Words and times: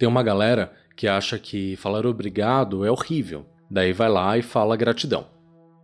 Tem 0.00 0.08
uma 0.08 0.22
galera 0.22 0.72
que 0.96 1.06
acha 1.06 1.38
que 1.38 1.76
falar 1.76 2.06
obrigado 2.06 2.86
é 2.86 2.90
horrível, 2.90 3.44
daí 3.70 3.92
vai 3.92 4.08
lá 4.08 4.38
e 4.38 4.40
fala 4.40 4.74
gratidão. 4.74 5.26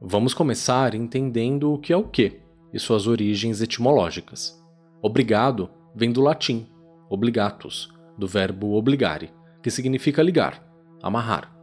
Vamos 0.00 0.32
começar 0.32 0.94
entendendo 0.94 1.74
o 1.74 1.79
que 1.79 1.92
é 1.92 1.96
o 1.98 2.04
que 2.04 2.40
e 2.72 2.79
suas 2.79 3.06
origens 3.06 3.60
etimológicas. 3.60 4.58
Obrigado 5.02 5.68
vem 5.94 6.10
do 6.10 6.22
latim 6.22 6.66
obligatus, 7.10 7.92
do 8.16 8.26
verbo 8.26 8.72
obligare, 8.72 9.34
que 9.62 9.71
significa 9.71 10.23
ligar, 10.23 10.67
amarrar. 11.03 11.55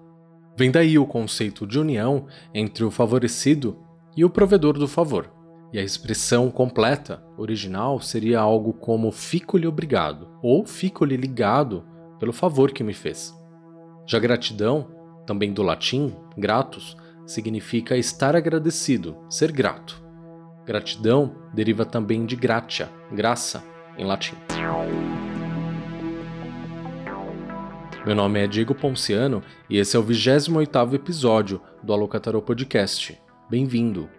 Vem 0.56 0.70
daí 0.70 1.00
o 1.00 1.08
conceito 1.08 1.66
de 1.66 1.80
união 1.80 2.28
entre 2.54 2.84
o 2.84 2.92
favorecido 2.92 3.80
e 4.16 4.24
o 4.24 4.30
provedor 4.30 4.78
do 4.78 4.88
favor. 4.88 5.28
E 5.74 5.80
a 5.80 5.82
expressão 5.82 6.52
completa, 6.52 7.26
original, 7.36 8.00
seria 8.00 8.40
algo 8.40 8.74
como 8.74 9.12
fico-lhe 9.12 9.66
obrigado 9.66 10.30
ou 10.40 10.68
fico-lhe 10.68 11.18
ligado 11.18 11.92
pelo 12.24 12.32
favor 12.32 12.72
que 12.72 12.86
me 12.86 12.94
fez. 12.94 13.38
Já 14.06 14.18
gratidão, 14.18 14.88
também 15.28 15.52
do 15.52 15.62
latim, 15.62 16.16
gratus, 16.38 16.96
significa 17.28 17.98
estar 17.98 18.34
agradecido, 18.34 19.18
ser 19.30 19.52
grato. 19.52 20.02
Gratidão 20.66 21.36
deriva 21.54 21.86
também 21.86 22.26
de 22.26 22.38
gratia, 22.38 22.90
graça, 23.12 23.62
em 23.98 24.06
latim. 24.06 24.38
Meu 28.06 28.16
nome 28.16 28.40
é 28.40 28.48
Diego 28.48 28.74
Ponciano 28.74 29.44
e 29.70 29.78
esse 29.78 29.98
é 29.98 30.00
o 30.00 30.04
28º 30.06 30.94
episódio 30.94 31.60
do 31.84 31.92
Alocatarô 31.92 32.42
Podcast. 32.42 33.20
Bem-vindo! 33.50 34.10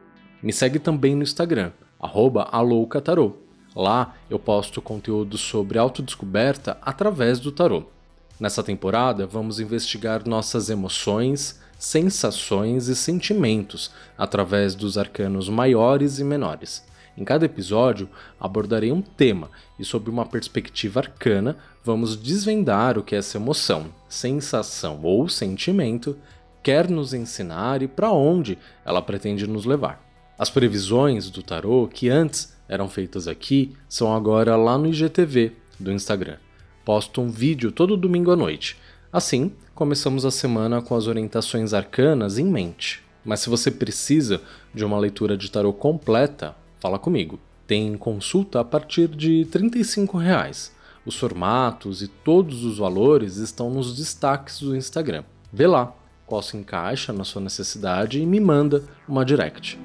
Me 0.42 0.52
segue 0.52 0.78
também 0.78 1.14
no 1.14 1.22
Instagram, 1.22 1.72
@aloucatarô. 1.98 3.36
Lá 3.74 4.14
eu 4.28 4.38
posto 4.38 4.82
conteúdo 4.82 5.38
sobre 5.38 5.78
autodescoberta 5.78 6.76
através 6.82 7.40
do 7.40 7.50
tarô. 7.50 7.94
Nessa 8.38 8.64
temporada, 8.64 9.26
vamos 9.26 9.60
investigar 9.60 10.26
nossas 10.26 10.68
emoções, 10.68 11.60
sensações 11.78 12.88
e 12.88 12.96
sentimentos 12.96 13.92
através 14.18 14.74
dos 14.74 14.98
arcanos 14.98 15.48
maiores 15.48 16.18
e 16.18 16.24
menores. 16.24 16.84
Em 17.16 17.24
cada 17.24 17.44
episódio, 17.44 18.08
abordarei 18.40 18.90
um 18.90 19.00
tema 19.00 19.50
e, 19.78 19.84
sob 19.84 20.10
uma 20.10 20.26
perspectiva 20.26 20.98
arcana, 20.98 21.56
vamos 21.84 22.16
desvendar 22.16 22.98
o 22.98 23.04
que 23.04 23.14
essa 23.14 23.36
emoção, 23.36 23.86
sensação 24.08 25.00
ou 25.04 25.28
sentimento 25.28 26.18
quer 26.60 26.90
nos 26.90 27.14
ensinar 27.14 27.82
e 27.82 27.86
para 27.86 28.10
onde 28.10 28.58
ela 28.84 29.00
pretende 29.00 29.46
nos 29.46 29.64
levar. 29.64 30.02
As 30.36 30.50
previsões 30.50 31.30
do 31.30 31.40
tarô 31.40 31.86
que 31.86 32.08
antes 32.08 32.52
eram 32.68 32.88
feitas 32.88 33.28
aqui 33.28 33.76
são 33.88 34.12
agora 34.12 34.56
lá 34.56 34.76
no 34.76 34.88
IGTV 34.88 35.52
do 35.78 35.92
Instagram. 35.92 36.43
Posto 36.84 37.22
um 37.22 37.30
vídeo 37.30 37.72
todo 37.72 37.96
domingo 37.96 38.30
à 38.30 38.36
noite. 38.36 38.76
Assim, 39.10 39.52
começamos 39.74 40.26
a 40.26 40.30
semana 40.30 40.82
com 40.82 40.94
as 40.94 41.06
orientações 41.06 41.72
arcanas 41.72 42.36
em 42.36 42.44
mente. 42.44 43.02
Mas 43.24 43.40
se 43.40 43.48
você 43.48 43.70
precisa 43.70 44.42
de 44.74 44.84
uma 44.84 44.98
leitura 44.98 45.34
de 45.34 45.50
tarô 45.50 45.72
completa, 45.72 46.54
fala 46.78 46.98
comigo. 46.98 47.40
Tem 47.66 47.96
consulta 47.96 48.60
a 48.60 48.64
partir 48.64 49.08
de 49.08 49.46
35 49.46 50.18
reais. 50.18 50.74
Os 51.06 51.16
formatos 51.16 52.02
e 52.02 52.08
todos 52.08 52.64
os 52.64 52.76
valores 52.76 53.36
estão 53.36 53.70
nos 53.70 53.96
destaques 53.96 54.60
do 54.60 54.76
Instagram. 54.76 55.24
Vê 55.50 55.66
lá 55.66 55.94
qual 56.26 56.42
se 56.42 56.54
encaixa 56.54 57.14
na 57.14 57.24
sua 57.24 57.40
necessidade 57.40 58.20
e 58.20 58.26
me 58.26 58.40
manda 58.40 58.84
uma 59.08 59.24
direct. 59.24 59.78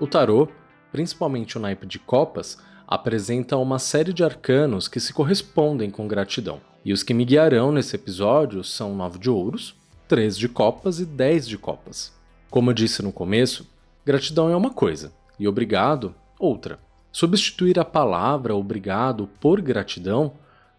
O 0.00 0.06
tarô, 0.06 0.48
principalmente 0.90 1.58
o 1.58 1.60
naipe 1.60 1.86
de 1.86 1.98
copas, 1.98 2.56
apresenta 2.86 3.56
uma 3.56 3.78
série 3.78 4.12
de 4.12 4.22
arcanos 4.22 4.88
que 4.88 5.00
se 5.00 5.12
correspondem 5.12 5.90
com 5.90 6.06
gratidão. 6.06 6.60
E 6.84 6.92
os 6.92 7.02
que 7.02 7.14
me 7.14 7.24
guiarão 7.24 7.72
nesse 7.72 7.96
episódio 7.96 8.62
são 8.62 8.94
9 8.94 9.18
de 9.18 9.30
ouros, 9.30 9.74
3 10.08 10.38
de 10.38 10.48
copas 10.48 11.00
e 11.00 11.04
10 11.04 11.48
de 11.48 11.58
copas. 11.58 12.12
Como 12.48 12.70
eu 12.70 12.74
disse 12.74 13.02
no 13.02 13.12
começo, 13.12 13.66
Gratidão 14.06 14.48
é 14.48 14.54
uma 14.54 14.70
coisa 14.70 15.12
e 15.36 15.48
obrigado 15.48 16.14
outra. 16.38 16.78
Substituir 17.10 17.76
a 17.76 17.84
palavra 17.84 18.54
obrigado 18.54 19.28
por 19.40 19.60
gratidão 19.60 20.34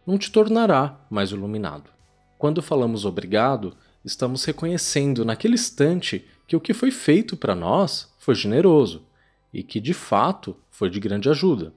não 0.05 0.17
te 0.17 0.31
tornará 0.31 0.97
mais 1.09 1.31
iluminado. 1.31 1.89
Quando 2.37 2.61
falamos 2.61 3.03
obrigado, 3.03 3.75
estamos 4.05 4.45
reconhecendo 4.45 5.25
naquele 5.25 5.55
instante 5.55 6.25
que 6.47 6.55
o 6.55 6.61
que 6.61 6.73
foi 6.73 6.89
feito 6.89 7.35
para 7.35 7.53
nós 7.53 8.09
foi 8.17 8.33
generoso 8.33 9.03
e 9.53 9.61
que 9.61 9.81
de 9.81 9.93
fato 9.93 10.55
foi 10.71 10.89
de 10.89 11.01
grande 11.01 11.29
ajuda. 11.29 11.73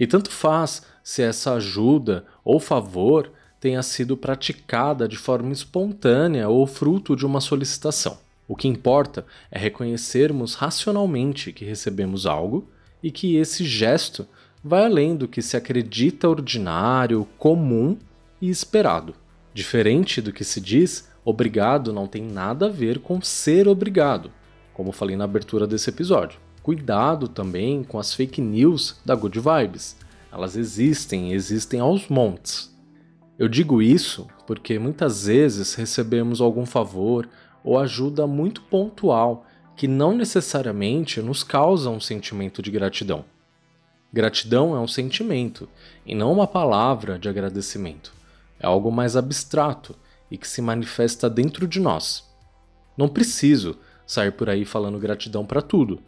E 0.00 0.06
tanto 0.06 0.30
faz 0.30 0.82
se 1.04 1.22
essa 1.22 1.52
ajuda 1.52 2.24
ou 2.42 2.58
favor 2.58 3.30
tenha 3.60 3.82
sido 3.82 4.16
praticada 4.16 5.06
de 5.06 5.18
forma 5.18 5.52
espontânea 5.52 6.48
ou 6.48 6.66
fruto 6.66 7.14
de 7.14 7.26
uma 7.26 7.42
solicitação. 7.42 8.18
O 8.48 8.56
que 8.56 8.66
importa 8.66 9.26
é 9.50 9.58
reconhecermos 9.58 10.54
racionalmente 10.54 11.52
que 11.52 11.66
recebemos 11.66 12.24
algo 12.24 12.66
e 13.02 13.10
que 13.10 13.36
esse 13.36 13.64
gesto 13.64 14.26
vai 14.64 14.86
além 14.86 15.14
do 15.14 15.28
que 15.28 15.42
se 15.42 15.56
acredita 15.56 16.28
ordinário, 16.28 17.28
comum 17.38 17.96
e 18.40 18.48
esperado. 18.48 19.14
Diferente 19.52 20.22
do 20.22 20.32
que 20.32 20.44
se 20.44 20.60
diz, 20.60 21.10
obrigado 21.24 21.92
não 21.92 22.06
tem 22.06 22.22
nada 22.22 22.66
a 22.66 22.70
ver 22.70 23.00
com 23.00 23.20
ser 23.20 23.68
obrigado, 23.68 24.30
como 24.72 24.92
falei 24.92 25.16
na 25.16 25.24
abertura 25.24 25.66
desse 25.66 25.90
episódio. 25.90 26.40
Cuidado 26.70 27.26
também 27.26 27.82
com 27.82 27.98
as 27.98 28.14
fake 28.14 28.40
news 28.40 29.00
da 29.04 29.16
Good 29.16 29.40
Vibes. 29.40 29.96
Elas 30.30 30.54
existem, 30.54 31.32
existem 31.32 31.80
aos 31.80 32.06
montes. 32.06 32.72
Eu 33.36 33.48
digo 33.48 33.82
isso 33.82 34.28
porque 34.46 34.78
muitas 34.78 35.26
vezes 35.26 35.74
recebemos 35.74 36.40
algum 36.40 36.64
favor 36.64 37.28
ou 37.64 37.76
ajuda 37.76 38.24
muito 38.24 38.62
pontual 38.62 39.44
que 39.76 39.88
não 39.88 40.16
necessariamente 40.16 41.20
nos 41.20 41.42
causa 41.42 41.90
um 41.90 41.98
sentimento 41.98 42.62
de 42.62 42.70
gratidão. 42.70 43.24
Gratidão 44.12 44.76
é 44.76 44.78
um 44.78 44.86
sentimento 44.86 45.68
e 46.06 46.14
não 46.14 46.32
uma 46.32 46.46
palavra 46.46 47.18
de 47.18 47.28
agradecimento. 47.28 48.12
É 48.60 48.66
algo 48.68 48.92
mais 48.92 49.16
abstrato 49.16 49.96
e 50.30 50.38
que 50.38 50.46
se 50.46 50.62
manifesta 50.62 51.28
dentro 51.28 51.66
de 51.66 51.80
nós. 51.80 52.30
Não 52.96 53.08
preciso 53.08 53.76
sair 54.06 54.30
por 54.30 54.48
aí 54.48 54.64
falando 54.64 55.00
gratidão 55.00 55.44
para 55.44 55.60
tudo, 55.60 56.00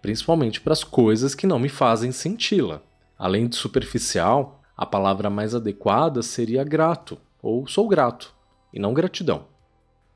principalmente 0.00 0.60
para 0.60 0.72
as 0.72 0.84
coisas 0.84 1.34
que 1.34 1.46
não 1.46 1.58
me 1.58 1.68
fazem 1.68 2.12
senti-la. 2.12 2.82
Além 3.18 3.48
de 3.48 3.56
superficial, 3.56 4.62
a 4.76 4.84
palavra 4.84 5.30
mais 5.30 5.54
adequada 5.54 6.22
seria 6.22 6.62
grato 6.62 7.18
ou 7.42 7.66
sou 7.66 7.88
grato, 7.88 8.34
e 8.72 8.78
não 8.78 8.92
gratidão. 8.92 9.46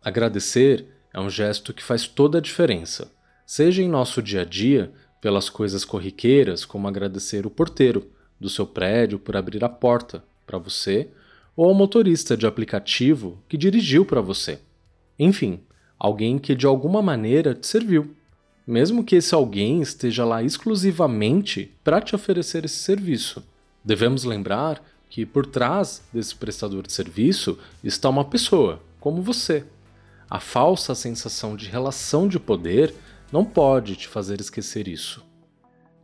Agradecer 0.03 0.87
é 1.13 1.21
um 1.21 1.31
gesto 1.31 1.73
que 1.73 1.83
faz 1.83 2.07
toda 2.07 2.39
a 2.39 2.41
diferença, 2.41 3.13
seja 3.45 3.83
em 3.83 3.89
nosso 3.89 4.23
dia 4.23 4.43
a 4.43 4.45
dia, 4.45 4.93
pelas 5.21 5.51
coisas 5.51 5.85
corriqueiras, 5.85 6.65
como 6.65 6.89
agradecer 6.89 7.47
o 7.47 7.51
porteiro 7.51 8.11
do 8.39 8.49
seu 8.49 8.67
prédio 8.67 9.19
por 9.19 9.37
abrir 9.37 9.63
a 9.65 9.69
porta 9.69 10.25
para 10.47 10.59
você, 10.59 11.11
ou 11.55 11.69
ao 11.69 11.75
motorista 11.75 12.37
de 12.37 12.47
aplicativo 12.47 13.43
que 13.49 13.57
dirigiu 13.57 14.05
para 14.05 14.21
você. 14.21 14.61
Enfim, 15.19 15.61
alguém 15.99 16.39
que 16.39 16.55
de 16.55 16.67
alguma 16.67 17.03
maneira 17.03 17.55
te 17.55 17.67
serviu, 17.67 18.17
mesmo 18.67 19.05
que 19.05 19.17
esse 19.17 19.35
alguém 19.35 19.81
esteja 19.81 20.25
lá 20.25 20.43
exclusivamente 20.43 21.75
para 21.83 22.01
te 22.01 22.15
oferecer 22.15 22.65
esse 22.65 22.77
serviço. 22.77 23.43
Devemos 23.85 24.25
lembrar 24.25 24.83
que 25.09 25.27
por 25.27 25.47
trás 25.47 26.03
desse 26.13 26.35
prestador 26.35 26.87
de 26.87 26.93
serviço 26.93 27.59
está 27.83 28.09
uma 28.09 28.25
pessoa, 28.25 28.81
como 29.01 29.23
você 29.23 29.65
a 30.31 30.39
falsa 30.39 30.95
sensação 30.95 31.57
de 31.57 31.69
relação 31.69 32.29
de 32.29 32.39
poder 32.39 32.95
não 33.33 33.45
pode 33.45 33.97
te 33.97 34.07
fazer 34.07 34.41
esquecer 34.41 34.87
isso. 34.87 35.27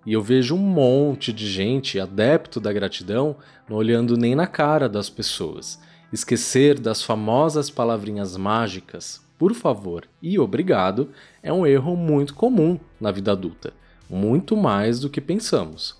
E 0.05 0.12
eu 0.12 0.21
vejo 0.21 0.56
um 0.56 0.59
monte 0.59 1.33
de 1.33 1.49
gente 1.49 2.00
adepto 2.00 2.59
da 2.59 2.73
gratidão 2.73 3.37
não 3.69 3.77
olhando 3.77 4.17
nem 4.17 4.34
na 4.34 4.47
cara 4.47 4.88
das 4.88 5.09
pessoas. 5.09 5.79
Esquecer 6.12 6.79
das 6.79 7.02
famosas 7.02 7.70
palavrinhas 7.70 8.37
mágicas, 8.37 9.20
por 9.38 9.55
favor 9.55 10.09
e 10.23 10.38
obrigado, 10.38 11.11
é 11.43 11.53
um 11.53 11.67
erro 11.67 11.97
muito 11.97 12.35
comum 12.35 12.79
na 13.00 13.11
vida 13.11 13.33
adulta, 13.33 13.73
muito 14.09 14.56
mais 14.56 15.00
do 15.00 15.11
que 15.11 15.21
pensamos. 15.21 15.97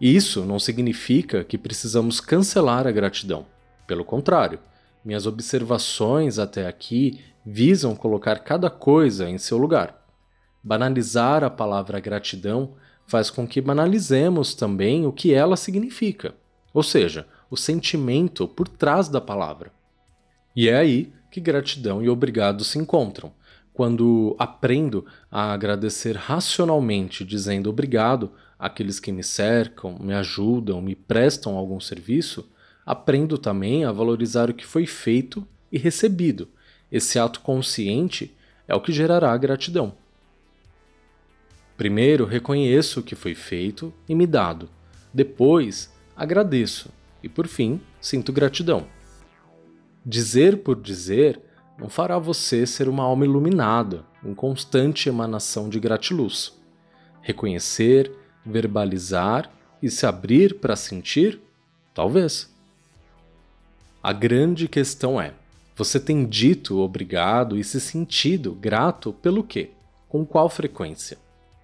Isso 0.00 0.44
não 0.44 0.58
significa 0.58 1.42
que 1.42 1.58
precisamos 1.58 2.20
cancelar 2.20 2.86
a 2.86 2.92
gratidão. 2.92 3.46
Pelo 3.86 4.04
contrário, 4.04 4.60
minhas 5.04 5.26
observações 5.26 6.38
até 6.38 6.66
aqui 6.66 7.20
visam 7.44 7.96
colocar 7.96 8.38
cada 8.40 8.70
coisa 8.70 9.28
em 9.28 9.38
seu 9.38 9.58
lugar. 9.58 10.06
Banalizar 10.62 11.42
a 11.42 11.50
palavra 11.50 11.98
gratidão 11.98 12.74
faz 13.06 13.30
com 13.30 13.48
que 13.48 13.60
banalizemos 13.60 14.54
também 14.54 15.06
o 15.06 15.12
que 15.12 15.32
ela 15.32 15.56
significa, 15.56 16.34
ou 16.74 16.82
seja, 16.82 17.26
o 17.50 17.56
sentimento 17.56 18.46
por 18.46 18.68
trás 18.68 19.08
da 19.08 19.20
palavra. 19.20 19.72
E 20.54 20.68
é 20.68 20.76
aí 20.76 21.12
que 21.30 21.40
gratidão 21.40 22.02
e 22.02 22.08
obrigado 22.08 22.64
se 22.64 22.78
encontram. 22.78 23.32
Quando 23.72 24.34
aprendo 24.38 25.06
a 25.30 25.52
agradecer 25.52 26.16
racionalmente, 26.16 27.24
dizendo 27.24 27.70
obrigado 27.70 28.32
àqueles 28.58 28.98
que 28.98 29.12
me 29.12 29.22
cercam, 29.22 29.96
me 30.00 30.14
ajudam, 30.14 30.82
me 30.82 30.94
prestam 30.94 31.56
algum 31.56 31.78
serviço, 31.78 32.50
aprendo 32.84 33.38
também 33.38 33.84
a 33.84 33.92
valorizar 33.92 34.50
o 34.50 34.54
que 34.54 34.66
foi 34.66 34.84
feito 34.84 35.46
e 35.70 35.78
recebido. 35.78 36.48
Esse 36.90 37.18
ato 37.18 37.40
consciente 37.40 38.34
é 38.66 38.74
o 38.74 38.80
que 38.80 38.92
gerará 38.92 39.36
gratidão. 39.36 39.94
Primeiro, 41.76 42.24
reconheço 42.24 42.98
o 42.98 43.02
que 43.04 43.14
foi 43.14 43.36
feito 43.36 43.94
e 44.08 44.14
me 44.14 44.26
dado. 44.26 44.68
Depois, 45.14 45.92
agradeço. 46.16 46.90
E 47.22 47.28
por 47.28 47.46
fim, 47.46 47.80
sinto 48.00 48.32
gratidão. 48.32 48.97
Dizer 50.08 50.62
por 50.62 50.80
dizer 50.80 51.38
não 51.78 51.90
fará 51.90 52.18
você 52.18 52.66
ser 52.66 52.88
uma 52.88 53.02
alma 53.02 53.26
iluminada, 53.26 54.06
em 54.24 54.32
constante 54.32 55.06
emanação 55.06 55.68
de 55.68 55.78
gratiluz. 55.78 56.58
Reconhecer, 57.20 58.10
verbalizar 58.42 59.52
e 59.82 59.90
se 59.90 60.06
abrir 60.06 60.60
para 60.60 60.74
sentir? 60.76 61.38
Talvez. 61.92 62.50
A 64.02 64.10
grande 64.14 64.66
questão 64.66 65.20
é: 65.20 65.34
você 65.76 66.00
tem 66.00 66.24
dito 66.24 66.78
obrigado 66.78 67.54
e 67.54 67.62
se 67.62 67.78
sentido 67.78 68.54
grato 68.54 69.12
pelo 69.12 69.44
quê? 69.44 69.72
Com 70.08 70.24
qual 70.24 70.48
frequência? 70.48 71.18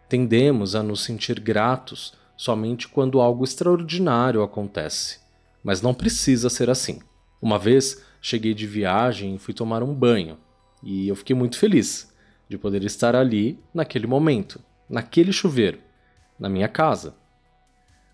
Tendemos 0.07 0.75
a 0.75 0.83
nos 0.83 1.03
sentir 1.03 1.41
gratos 1.41 2.13
somente 2.37 2.89
quando 2.89 3.23
algo 3.23 3.43
extraordinário 3.43 4.43
acontece, 4.43 5.19
mas 5.63 5.81
não 5.81 5.95
precisa 5.95 6.51
ser 6.51 6.69
assim. 6.69 7.01
Uma 7.41 7.59
vez 7.59 8.03
cheguei 8.25 8.55
de 8.55 8.67
viagem 8.67 9.35
e 9.35 9.39
fui 9.39 9.53
tomar 9.53 9.83
um 9.83 9.93
banho, 9.93 10.39
e 10.83 11.07
eu 11.07 11.15
fiquei 11.15 11.37
muito 11.37 11.59
feliz 11.59 12.11
de 12.49 12.57
poder 12.57 12.83
estar 12.83 13.15
ali 13.15 13.59
naquele 13.75 14.07
momento, 14.07 14.59
naquele 14.89 15.31
chuveiro, 15.31 15.79
na 16.39 16.49
minha 16.49 16.67
casa. 16.67 17.15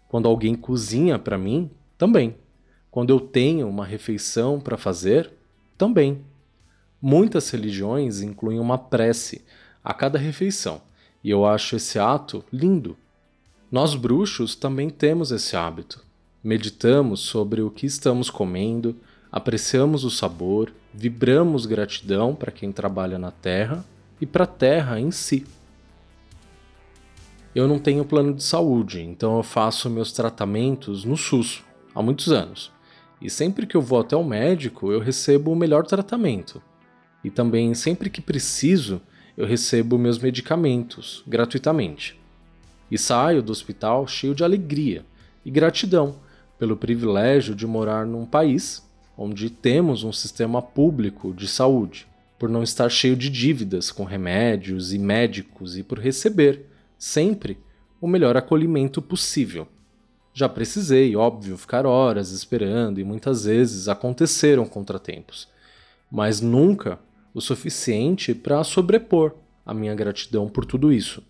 Quando 0.09 0.27
alguém 0.27 0.57
cozinha 0.57 1.17
para 1.17 1.39
mim, 1.39 1.71
também. 1.97 2.35
Quando 2.91 3.11
eu 3.11 3.21
tenho 3.21 3.69
uma 3.69 3.87
refeição 3.87 4.59
para 4.59 4.77
fazer, 4.77 5.31
também. 5.79 6.25
Muitas 7.01 7.49
religiões 7.49 8.21
incluem 8.21 8.59
uma 8.59 8.77
prece 8.77 9.45
a 9.83 9.95
cada 9.95 10.19
refeição, 10.19 10.83
e 11.23 11.31
eu 11.31 11.47
acho 11.47 11.77
esse 11.77 12.01
ato 12.01 12.45
lindo. 12.53 12.97
Nós 13.71 13.95
bruxos 13.95 14.57
também 14.57 14.91
temos 14.91 15.31
esse 15.31 15.57
hábito. 15.57 16.05
Meditamos 16.43 17.21
sobre 17.21 17.63
o 17.63 17.71
que 17.71 17.87
estamos 17.87 18.29
comendo, 18.29 18.97
apreciamos 19.31 20.05
o 20.05 20.11
sabor, 20.11 20.73
vibramos 20.93 21.67
gratidão 21.67 22.35
para 22.35 22.51
quem 22.51 22.73
trabalha 22.73 23.19
na 23.19 23.31
terra 23.31 23.85
e 24.21 24.27
para 24.27 24.45
a 24.45 24.47
terra 24.47 24.99
em 24.99 25.11
si. 25.11 25.47
Eu 27.55 27.67
não 27.67 27.79
tenho 27.79 28.05
plano 28.05 28.35
de 28.35 28.43
saúde, 28.43 29.01
então 29.01 29.37
eu 29.37 29.43
faço 29.43 29.91
meus 29.91 30.13
tratamentos 30.13 31.05
no 31.05 31.17
SUS 31.17 31.65
há 31.95 32.03
muitos 32.03 32.31
anos. 32.31 32.71
E 33.21 33.29
sempre 33.29 33.67
que 33.67 33.77
eu 33.77 33.83
vou 33.83 34.01
até 34.01 34.17
o 34.17 34.25
médico, 34.25 34.93
eu 34.93 35.01
recebo 35.01 35.53
o 35.53 35.57
melhor 35.57 35.85
tratamento. 35.85 36.63
E 37.23 37.31
também, 37.31 37.75
sempre 37.75 38.09
que 38.09 38.21
preciso, 38.21 39.01
eu 39.37 39.47
recebo 39.47 39.99
meus 39.99 40.19
medicamentos 40.19 41.23
gratuitamente. 41.27 42.19
E 42.91 42.97
saio 42.97 43.43
do 43.43 43.53
hospital 43.53 44.07
cheio 44.07 44.35
de 44.35 44.43
alegria 44.43 45.05
e 45.45 45.51
gratidão 45.51 46.17
pelo 46.59 46.77
privilégio 46.77 47.55
de 47.55 47.67
morar 47.67 48.07
num 48.07 48.25
país 48.25 48.89
onde 49.23 49.51
temos 49.51 50.03
um 50.03 50.15
sistema 50.15 50.63
público 50.63 51.35
de 51.35 51.47
saúde, 51.47 52.09
por 52.39 52.49
não 52.49 52.63
estar 52.63 52.89
cheio 52.89 53.15
de 53.15 53.29
dívidas 53.29 53.93
com 53.93 54.03
remédios 54.03 54.95
e 54.95 54.99
médicos 54.99 55.77
e 55.77 55.83
por 55.83 55.99
receber, 55.99 56.65
sempre, 56.97 57.59
o 58.01 58.09
melhor 58.09 58.35
acolhimento 58.35 59.03
possível. 59.03 59.69
Já 60.33 60.49
precisei, 60.49 61.15
óbvio, 61.15 61.59
ficar 61.59 61.85
horas 61.85 62.31
esperando 62.31 62.99
e 62.99 63.05
muitas 63.05 63.45
vezes 63.45 63.89
aconteceram 63.89 64.65
contratempos, 64.65 65.49
mas 66.11 66.41
nunca 66.41 66.99
o 67.35 67.43
suficiente 67.43 68.35
para 68.35 68.65
sobrepor 68.65 69.35
a 69.67 69.75
minha 69.75 69.95
gratidão 69.95 70.49
por 70.49 70.65
tudo 70.65 70.91
isso. 70.91 71.23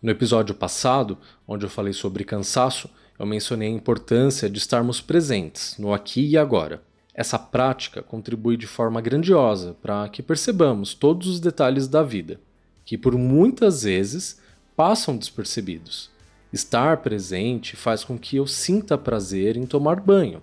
No 0.00 0.10
episódio 0.10 0.54
passado, 0.54 1.18
onde 1.46 1.66
eu 1.66 1.70
falei 1.70 1.92
sobre 1.92 2.24
cansaço, 2.24 2.88
eu 3.18 3.26
mencionei 3.26 3.68
a 3.68 3.72
importância 3.72 4.48
de 4.48 4.58
estarmos 4.58 5.00
presentes 5.00 5.76
no 5.78 5.92
aqui 5.92 6.24
e 6.24 6.38
agora. 6.38 6.82
Essa 7.12 7.38
prática 7.38 8.00
contribui 8.00 8.56
de 8.56 8.66
forma 8.66 9.00
grandiosa 9.00 9.76
para 9.82 10.08
que 10.08 10.22
percebamos 10.22 10.94
todos 10.94 11.26
os 11.26 11.40
detalhes 11.40 11.88
da 11.88 12.02
vida, 12.02 12.40
que 12.84 12.96
por 12.96 13.16
muitas 13.18 13.82
vezes 13.82 14.40
passam 14.76 15.16
despercebidos. 15.16 16.10
Estar 16.52 16.98
presente 16.98 17.74
faz 17.74 18.04
com 18.04 18.16
que 18.16 18.36
eu 18.36 18.46
sinta 18.46 18.96
prazer 18.96 19.56
em 19.56 19.66
tomar 19.66 20.00
banho, 20.00 20.40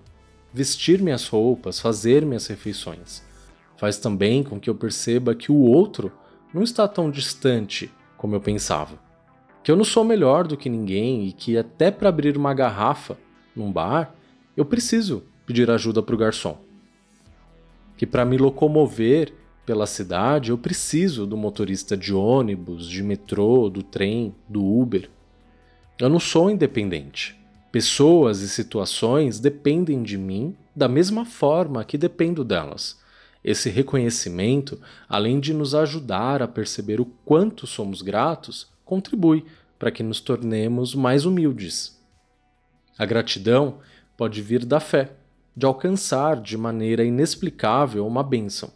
vestir 0.52 1.00
minhas 1.00 1.26
roupas, 1.26 1.80
fazer 1.80 2.26
minhas 2.26 2.46
refeições. 2.46 3.22
Faz 3.78 3.96
também 3.96 4.42
com 4.42 4.60
que 4.60 4.68
eu 4.68 4.74
perceba 4.74 5.34
que 5.34 5.50
o 5.50 5.60
outro 5.60 6.12
não 6.52 6.62
está 6.62 6.86
tão 6.86 7.10
distante 7.10 7.90
como 8.18 8.34
eu 8.34 8.40
pensava 8.40 9.05
que 9.66 9.72
eu 9.72 9.76
não 9.76 9.82
sou 9.82 10.04
melhor 10.04 10.46
do 10.46 10.56
que 10.56 10.68
ninguém 10.68 11.26
e 11.26 11.32
que 11.32 11.58
até 11.58 11.90
para 11.90 12.08
abrir 12.08 12.36
uma 12.36 12.54
garrafa 12.54 13.18
num 13.52 13.72
bar, 13.72 14.14
eu 14.56 14.64
preciso 14.64 15.24
pedir 15.44 15.68
ajuda 15.68 16.00
para 16.00 16.14
o 16.14 16.18
garçom. 16.18 16.56
Que 17.96 18.06
para 18.06 18.24
me 18.24 18.38
locomover 18.38 19.34
pela 19.66 19.84
cidade, 19.84 20.50
eu 20.50 20.56
preciso 20.56 21.26
do 21.26 21.36
motorista 21.36 21.96
de 21.96 22.14
ônibus, 22.14 22.88
de 22.88 23.02
metrô, 23.02 23.68
do 23.68 23.82
trem, 23.82 24.36
do 24.48 24.64
Uber. 24.64 25.10
Eu 25.98 26.08
não 26.08 26.20
sou 26.20 26.48
independente. 26.48 27.36
Pessoas 27.72 28.42
e 28.42 28.48
situações 28.48 29.40
dependem 29.40 30.00
de 30.00 30.16
mim 30.16 30.56
da 30.76 30.86
mesma 30.86 31.24
forma 31.24 31.84
que 31.84 31.98
dependo 31.98 32.44
delas. 32.44 33.00
Esse 33.42 33.68
reconhecimento, 33.68 34.80
além 35.08 35.40
de 35.40 35.52
nos 35.52 35.74
ajudar 35.74 36.40
a 36.40 36.46
perceber 36.46 37.00
o 37.00 37.04
quanto 37.24 37.66
somos 37.66 38.00
gratos, 38.00 38.75
contribui 38.86 39.44
para 39.78 39.90
que 39.90 40.02
nos 40.02 40.20
tornemos 40.20 40.94
mais 40.94 41.26
humildes. 41.26 42.00
A 42.96 43.04
gratidão 43.04 43.80
pode 44.16 44.40
vir 44.40 44.64
da 44.64 44.80
fé, 44.80 45.12
de 45.54 45.66
alcançar 45.66 46.40
de 46.40 46.56
maneira 46.56 47.04
inexplicável 47.04 48.06
uma 48.06 48.22
bênção. 48.22 48.72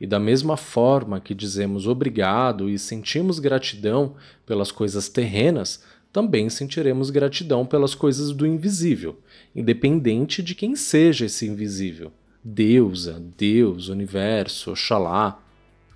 E 0.00 0.06
da 0.06 0.18
mesma 0.18 0.56
forma 0.56 1.20
que 1.20 1.34
dizemos 1.34 1.86
obrigado 1.86 2.70
e 2.70 2.78
sentimos 2.78 3.38
gratidão 3.38 4.14
pelas 4.46 4.72
coisas 4.72 5.10
terrenas, 5.10 5.84
também 6.10 6.48
sentiremos 6.48 7.10
gratidão 7.10 7.66
pelas 7.66 7.94
coisas 7.94 8.32
do 8.32 8.46
invisível, 8.46 9.18
independente 9.54 10.42
de 10.42 10.54
quem 10.54 10.74
seja 10.74 11.26
esse 11.26 11.46
invisível. 11.46 12.10
Deusa, 12.42 13.22
Deus, 13.36 13.88
universo, 13.88 14.70
Oxalá. 14.70 15.38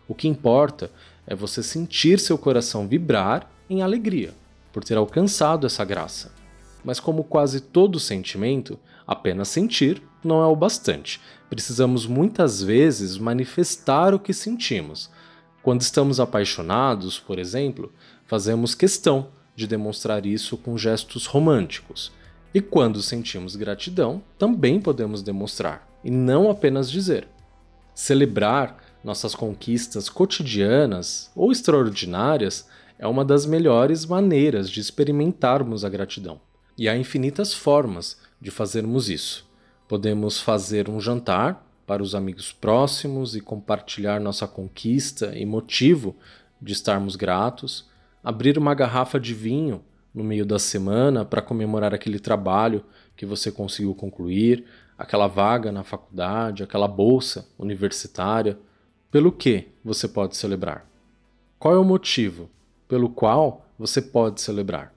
O 0.06 0.14
que 0.14 0.28
importa 0.28 0.90
é 1.26 1.34
você 1.34 1.62
sentir 1.62 2.18
seu 2.20 2.36
coração 2.36 2.86
vibrar 2.86 3.50
em 3.68 3.82
alegria 3.82 4.34
por 4.72 4.82
ter 4.84 4.96
alcançado 4.96 5.66
essa 5.66 5.84
graça. 5.84 6.32
Mas, 6.84 7.00
como 7.00 7.24
quase 7.24 7.60
todo 7.60 8.00
sentimento, 8.00 8.78
apenas 9.06 9.48
sentir 9.48 10.02
não 10.22 10.42
é 10.42 10.46
o 10.46 10.56
bastante. 10.56 11.20
Precisamos 11.48 12.06
muitas 12.06 12.62
vezes 12.62 13.16
manifestar 13.16 14.12
o 14.12 14.18
que 14.18 14.32
sentimos. 14.32 15.10
Quando 15.62 15.80
estamos 15.80 16.20
apaixonados, 16.20 17.18
por 17.18 17.38
exemplo, 17.38 17.92
fazemos 18.26 18.74
questão 18.74 19.28
de 19.54 19.66
demonstrar 19.66 20.26
isso 20.26 20.56
com 20.56 20.76
gestos 20.76 21.26
românticos. 21.26 22.12
E 22.52 22.60
quando 22.60 23.02
sentimos 23.02 23.56
gratidão, 23.56 24.22
também 24.38 24.80
podemos 24.80 25.22
demonstrar, 25.22 25.88
e 26.04 26.10
não 26.10 26.50
apenas 26.50 26.90
dizer. 26.90 27.26
Celebrar 27.94 28.76
nossas 29.04 29.34
conquistas 29.34 30.08
cotidianas 30.08 31.30
ou 31.36 31.52
extraordinárias 31.52 32.66
é 32.98 33.06
uma 33.06 33.24
das 33.24 33.44
melhores 33.44 34.06
maneiras 34.06 34.70
de 34.70 34.80
experimentarmos 34.80 35.84
a 35.84 35.88
gratidão. 35.88 36.40
E 36.76 36.88
há 36.88 36.96
infinitas 36.96 37.52
formas 37.52 38.18
de 38.40 38.50
fazermos 38.50 39.10
isso. 39.10 39.46
Podemos 39.86 40.40
fazer 40.40 40.88
um 40.88 41.00
jantar 41.00 41.64
para 41.86 42.02
os 42.02 42.14
amigos 42.14 42.50
próximos 42.52 43.36
e 43.36 43.40
compartilhar 43.40 44.18
nossa 44.18 44.48
conquista 44.48 45.36
e 45.36 45.44
motivo 45.44 46.16
de 46.60 46.72
estarmos 46.72 47.14
gratos, 47.14 47.88
abrir 48.22 48.56
uma 48.56 48.74
garrafa 48.74 49.20
de 49.20 49.34
vinho 49.34 49.82
no 50.14 50.24
meio 50.24 50.46
da 50.46 50.58
semana 50.58 51.24
para 51.24 51.42
comemorar 51.42 51.92
aquele 51.92 52.18
trabalho 52.18 52.82
que 53.16 53.26
você 53.26 53.52
conseguiu 53.52 53.94
concluir, 53.94 54.64
aquela 54.96 55.26
vaga 55.26 55.70
na 55.70 55.84
faculdade, 55.84 56.62
aquela 56.62 56.88
bolsa 56.88 57.46
universitária. 57.58 58.58
Pelo 59.14 59.30
que 59.30 59.68
você 59.84 60.08
pode 60.08 60.36
celebrar? 60.36 60.84
Qual 61.56 61.72
é 61.72 61.78
o 61.78 61.84
motivo 61.84 62.50
pelo 62.88 63.08
qual 63.08 63.64
você 63.78 64.02
pode 64.02 64.40
celebrar? 64.40 64.92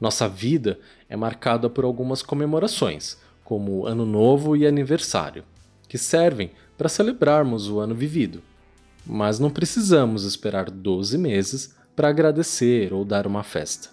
Nossa 0.00 0.26
vida 0.26 0.80
é 1.10 1.14
marcada 1.14 1.68
por 1.68 1.84
algumas 1.84 2.22
comemorações, 2.22 3.18
como 3.44 3.84
Ano 3.84 4.06
Novo 4.06 4.56
e 4.56 4.66
aniversário, 4.66 5.44
que 5.86 5.98
servem 5.98 6.52
para 6.78 6.88
celebrarmos 6.88 7.68
o 7.68 7.80
ano 7.80 7.94
vivido. 7.94 8.40
Mas 9.04 9.38
não 9.38 9.50
precisamos 9.50 10.24
esperar 10.24 10.70
12 10.70 11.18
meses 11.18 11.76
para 11.94 12.08
agradecer 12.08 12.94
ou 12.94 13.04
dar 13.04 13.26
uma 13.26 13.42
festa. 13.42 13.90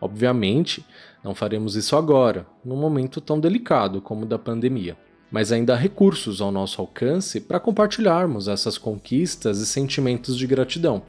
Obviamente, 0.00 0.84
Não 1.22 1.36
faremos 1.36 1.76
isso 1.76 1.96
agora, 1.96 2.46
num 2.64 2.76
momento 2.76 3.20
tão 3.20 3.38
delicado 3.38 4.02
como 4.02 4.24
o 4.24 4.28
da 4.28 4.40
pandemia. 4.40 4.96
Mas 5.30 5.50
ainda 5.50 5.74
há 5.74 5.76
recursos 5.76 6.40
ao 6.40 6.52
nosso 6.52 6.80
alcance 6.80 7.40
para 7.40 7.60
compartilharmos 7.60 8.46
essas 8.48 8.78
conquistas 8.78 9.58
e 9.58 9.66
sentimentos 9.66 10.36
de 10.36 10.46
gratidão. 10.46 11.02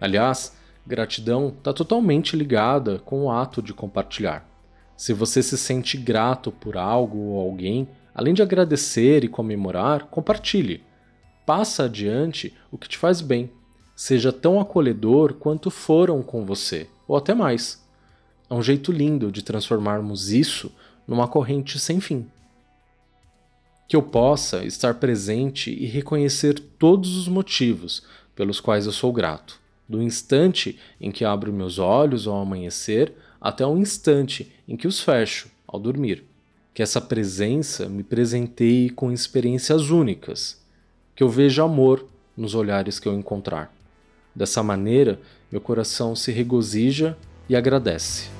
Aliás, 0.00 0.56
gratidão 0.86 1.54
está 1.56 1.72
totalmente 1.72 2.36
ligada 2.36 2.98
com 2.98 3.24
o 3.24 3.30
ato 3.30 3.62
de 3.62 3.72
compartilhar. 3.72 4.46
Se 4.96 5.12
você 5.12 5.42
se 5.42 5.56
sente 5.56 5.96
grato 5.96 6.52
por 6.52 6.76
algo 6.76 7.18
ou 7.18 7.40
alguém, 7.40 7.88
além 8.14 8.34
de 8.34 8.42
agradecer 8.42 9.24
e 9.24 9.28
comemorar, 9.28 10.06
compartilhe. 10.06 10.84
Passa 11.46 11.84
adiante 11.84 12.54
o 12.70 12.78
que 12.78 12.88
te 12.88 12.98
faz 12.98 13.20
bem. 13.20 13.50
Seja 13.96 14.32
tão 14.32 14.60
acolhedor 14.60 15.34
quanto 15.34 15.70
foram 15.70 16.22
com 16.22 16.44
você, 16.44 16.88
ou 17.06 17.16
até 17.16 17.34
mais. 17.34 17.82
É 18.48 18.54
um 18.54 18.62
jeito 18.62 18.92
lindo 18.92 19.32
de 19.32 19.42
transformarmos 19.42 20.30
isso 20.30 20.70
numa 21.06 21.26
corrente 21.26 21.78
sem 21.78 22.00
fim. 22.00 22.26
Que 23.92 23.96
eu 23.96 24.02
possa 24.02 24.64
estar 24.64 24.94
presente 24.94 25.70
e 25.70 25.84
reconhecer 25.84 26.58
todos 26.78 27.14
os 27.14 27.28
motivos 27.28 28.02
pelos 28.34 28.58
quais 28.58 28.86
eu 28.86 28.92
sou 28.92 29.12
grato, 29.12 29.60
do 29.86 30.02
instante 30.02 30.78
em 30.98 31.10
que 31.10 31.26
abro 31.26 31.52
meus 31.52 31.78
olhos 31.78 32.26
ao 32.26 32.40
amanhecer 32.40 33.12
até 33.38 33.66
o 33.66 33.76
instante 33.76 34.50
em 34.66 34.78
que 34.78 34.88
os 34.88 35.00
fecho 35.00 35.50
ao 35.68 35.78
dormir. 35.78 36.24
Que 36.72 36.82
essa 36.82 37.02
presença 37.02 37.86
me 37.86 38.02
presenteie 38.02 38.88
com 38.88 39.12
experiências 39.12 39.90
únicas, 39.90 40.58
que 41.14 41.22
eu 41.22 41.28
veja 41.28 41.62
amor 41.62 42.08
nos 42.34 42.54
olhares 42.54 42.98
que 42.98 43.06
eu 43.06 43.12
encontrar. 43.12 43.70
Dessa 44.34 44.62
maneira, 44.62 45.20
meu 45.50 45.60
coração 45.60 46.16
se 46.16 46.32
regozija 46.32 47.14
e 47.46 47.54
agradece. 47.54 48.30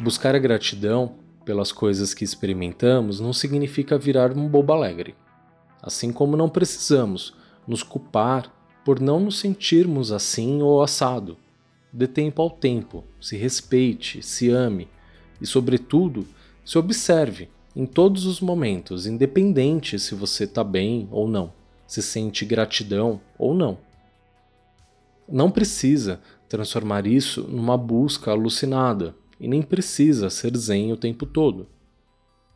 Buscar 0.00 0.34
a 0.34 0.40
gratidão 0.40 1.24
pelas 1.46 1.70
coisas 1.70 2.12
que 2.12 2.24
experimentamos 2.24 3.20
não 3.20 3.32
significa 3.32 3.96
virar 3.96 4.36
um 4.36 4.48
bobo 4.48 4.72
alegre. 4.72 5.14
Assim 5.80 6.12
como 6.12 6.36
não 6.36 6.48
precisamos 6.48 7.32
nos 7.66 7.84
culpar 7.84 8.52
por 8.84 9.00
não 9.00 9.20
nos 9.20 9.38
sentirmos 9.38 10.10
assim 10.10 10.60
ou 10.60 10.82
assado. 10.82 11.38
Dê 11.92 12.08
tempo 12.08 12.42
ao 12.42 12.50
tempo, 12.50 13.04
se 13.20 13.36
respeite, 13.36 14.22
se 14.22 14.50
ame 14.50 14.88
e, 15.40 15.46
sobretudo, 15.46 16.26
se 16.64 16.76
observe 16.76 17.48
em 17.76 17.86
todos 17.86 18.26
os 18.26 18.40
momentos, 18.40 19.06
independente 19.06 19.98
se 20.00 20.16
você 20.16 20.44
está 20.44 20.64
bem 20.64 21.06
ou 21.12 21.28
não, 21.28 21.52
se 21.86 22.02
sente 22.02 22.44
gratidão 22.44 23.20
ou 23.38 23.54
não. 23.54 23.78
Não 25.28 25.50
precisa 25.50 26.20
transformar 26.48 27.06
isso 27.06 27.42
numa 27.42 27.76
busca 27.76 28.32
alucinada 28.32 29.14
e 29.40 29.46
nem 29.46 29.62
precisa 29.62 30.30
ser 30.30 30.56
zen 30.56 30.92
o 30.92 30.96
tempo 30.96 31.26
todo. 31.26 31.68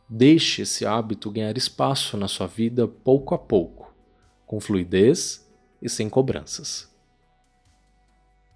Deixe 0.08 0.62
esse 0.62 0.84
hábito 0.84 1.30
ganhar 1.30 1.56
espaço 1.56 2.16
na 2.16 2.26
sua 2.26 2.46
vida 2.46 2.88
pouco 2.88 3.34
a 3.34 3.38
pouco, 3.38 3.94
com 4.46 4.60
fluidez 4.60 5.48
e 5.80 5.88
sem 5.88 6.08
cobranças. 6.08 6.90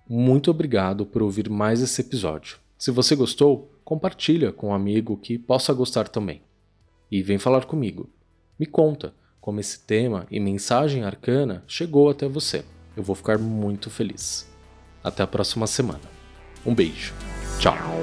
Muito 0.08 0.50
obrigado 0.50 1.06
por 1.06 1.22
ouvir 1.22 1.48
mais 1.48 1.80
esse 1.80 2.00
episódio. 2.00 2.58
Se 2.76 2.90
você 2.90 3.14
gostou, 3.14 3.72
compartilha 3.84 4.52
com 4.52 4.68
um 4.68 4.74
amigo 4.74 5.16
que 5.16 5.38
possa 5.38 5.72
gostar 5.72 6.08
também. 6.08 6.42
E 7.10 7.22
vem 7.22 7.38
falar 7.38 7.64
comigo. 7.64 8.10
Me 8.58 8.66
conta 8.66 9.14
como 9.40 9.60
esse 9.60 9.80
tema 9.80 10.26
e 10.30 10.40
mensagem 10.40 11.04
arcana 11.04 11.62
chegou 11.66 12.10
até 12.10 12.28
você. 12.28 12.64
Eu 12.96 13.02
vou 13.02 13.14
ficar 13.14 13.38
muito 13.38 13.90
feliz. 13.90 14.48
Até 15.02 15.22
a 15.22 15.26
próxima 15.26 15.66
semana. 15.66 16.00
Um 16.64 16.74
beijo. 16.74 17.33
Tchau. 17.64 17.94